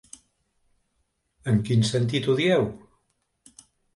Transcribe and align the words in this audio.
En 1.51 1.59
quin 1.69 1.85
sentit 1.91 2.31
ho 2.31 2.37
dieu? 2.41 2.65